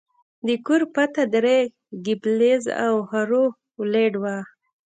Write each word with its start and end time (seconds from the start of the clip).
د 0.47 0.47
کور 0.65 0.81
پته 0.93 1.23
درې 1.35 1.59
ګیبلز 2.05 2.63
او 2.85 2.93
هارو 3.09 3.43
ویلډ 3.79 4.13
وه 4.21 4.37